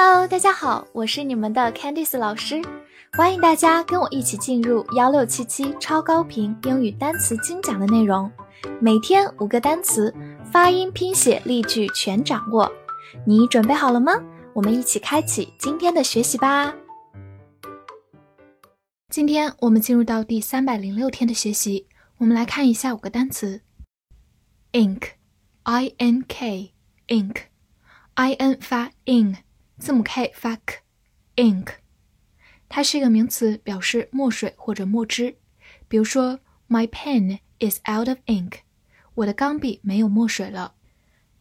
[0.00, 2.62] Hello，大家好，我是你们的 Candice 老师，
[3.14, 8.30] 欢迎大家跟我一起进入幺六七七超高频英语单词精讲的内容，
[8.80, 10.14] 每天五个单词，
[10.52, 12.70] 发音、拼写、例句全掌握，
[13.26, 14.12] 你准备好了吗？
[14.54, 16.72] 我们一起开启今天的学习吧。
[19.08, 21.88] 今天我们进入到第三百零六天的学习，
[22.18, 23.62] 我们来看一下五个单词
[24.70, 27.42] ：ink，i n k，ink，i
[28.34, 29.38] n 发 in。
[29.78, 31.68] 字母 k 发 k，ink，
[32.68, 35.38] 它是一个名词，表示墨水或者墨汁。
[35.86, 38.60] 比如说，My pen is out of ink，
[39.14, 40.74] 我的钢笔没有墨水了。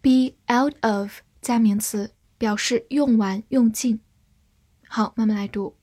[0.01, 3.99] be out of 加名词，表示用完、用尽。
[4.87, 5.75] 好，慢慢来读。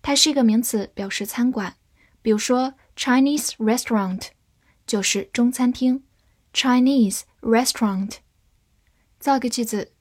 [0.00, 1.74] 它是一个名词，表示餐馆，
[2.22, 2.72] 比如说。
[2.98, 4.28] Chinese restaurant
[4.86, 6.02] 就是中餐厅，
[6.52, 8.18] Chinese restaurant。
[9.18, 9.92] 造一个句子：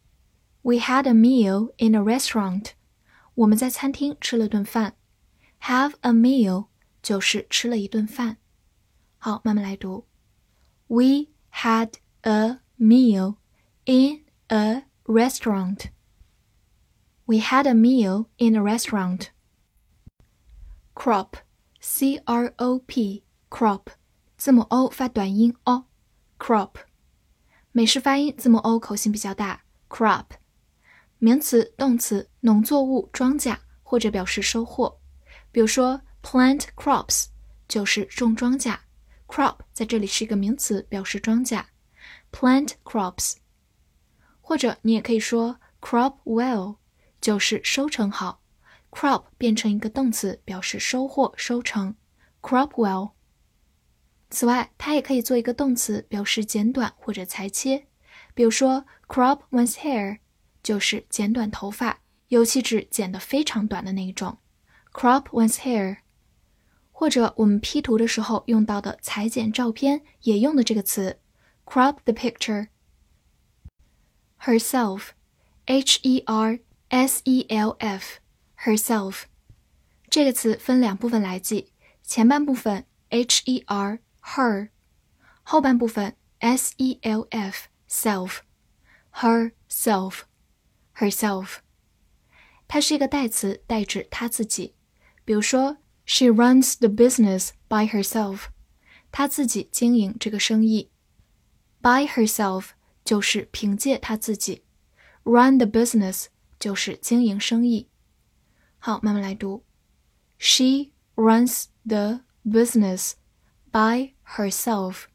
[0.62, 2.72] We had a meal in a restaurant。
[3.36, 4.96] 我们在餐厅吃了顿饭。
[5.62, 6.68] Have a meal
[7.02, 8.38] 就是吃了一顿饭。
[9.18, 10.06] 好，慢慢来读。
[10.88, 13.38] We had a meal
[13.86, 15.86] in a restaurant.
[17.26, 19.28] We had a meal in a restaurant.
[20.94, 21.38] Crop
[21.91, 23.87] C R O P crop，
[24.37, 26.73] 字母 O 发短音 o，crop，
[27.73, 30.27] 美式发音字母 O 口型比较大，crop，
[31.19, 35.01] 名词、动词，农作物、庄稼或者表示收获。
[35.51, 37.29] 比如说 plant crops
[37.67, 38.77] 就是种庄稼
[39.27, 41.65] ，crop 在这里是一个名词，表示庄稼
[42.31, 43.37] ，plant crops。
[44.43, 46.77] 或者你也可以说 crop well
[47.19, 48.43] 就是收成好。
[48.91, 51.95] Crop 变成一个动词，表示收获、收成
[52.41, 53.13] ，crop well。
[54.31, 57.87] 此外，它也可以做一个动词，表示剪短或者裁切。
[58.35, 60.19] 比如说，crop one's hair
[60.63, 64.39] 就是剪短头发，尤其指剪得非常短的那一种。
[64.93, 65.99] crop one's hair。
[66.91, 71.21] 或者我们 P 图的时候用到的裁剪照片也用的这个词
[71.65, 72.69] ，crop the picture。
[74.41, 78.19] herself，H E R S E L F。
[78.58, 79.24] herself
[80.10, 81.72] 这个词分两部分来记，
[82.04, 84.70] 前半部分 h e r her，
[85.42, 88.40] 后半部分 s e l f self
[89.14, 90.22] herself
[90.96, 91.58] herself，
[92.68, 94.76] 它是一个代词，代指她自己。
[95.26, 98.46] 比如说，She runs the business by herself，
[99.12, 100.92] 她自己经营这个生意。
[101.82, 102.72] By herself
[103.04, 104.64] 就是凭借她自己，
[105.24, 106.26] run the business
[106.60, 107.87] 就是经营生意。
[108.80, 109.64] 好，慢慢来读。
[110.38, 113.14] She runs the business
[113.72, 115.06] by herself.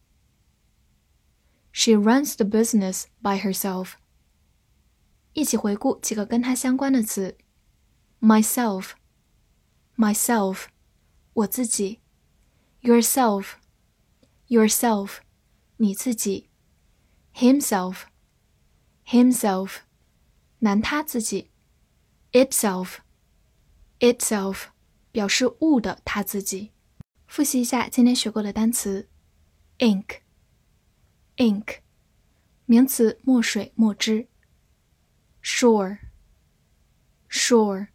[1.72, 3.94] She runs the business by herself.
[5.34, 7.38] 一起回顾几个跟它相关的词：
[8.20, 10.66] myself，myself，
[11.34, 12.00] 我自己；
[12.82, 15.18] yourself，yourself，
[15.76, 16.48] 你自己；
[17.34, 19.76] himself，himself，
[20.60, 21.50] 男他自己
[23.99, 24.65] Itself
[25.11, 26.71] 表示物的它自己。
[27.27, 29.09] 复习一下今天学过的单词
[29.79, 31.79] ：ink，ink，
[32.65, 34.27] 名词，墨水、墨汁。
[35.41, 37.87] shore，shore，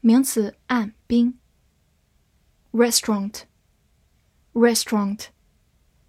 [0.00, 1.38] 名词，岸、冰。
[2.72, 5.26] restaurant，restaurant，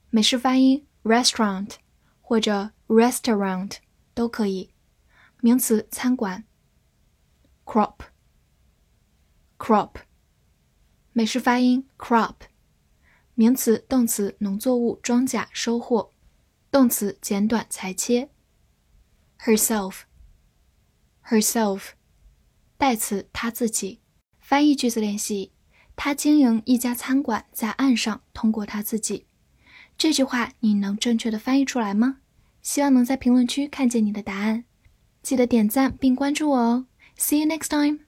[0.09, 1.75] 美式发音 restaurant
[2.21, 3.77] 或者 restaurant
[4.13, 4.73] 都可以。
[5.41, 6.43] 名词，餐馆
[7.65, 7.95] ；crop。
[9.57, 9.91] crop，。
[11.13, 12.35] 美式发音 crop，
[13.33, 16.11] 名词、动词，农作物、庄稼、收获；
[16.71, 18.29] 动词，剪短、裁切。
[19.39, 21.89] herself，herself，
[22.77, 24.01] 代词，她自己。
[24.39, 25.51] 翻译句子练习：
[25.95, 29.27] 他经营一家餐馆，在岸上，通过他自己。
[29.97, 32.19] 这句话你能正确的翻译出来吗？
[32.61, 34.65] 希望能在评论区看见你的答案。
[35.21, 36.87] 记得点赞并关注我哦。
[37.17, 38.06] See you next time.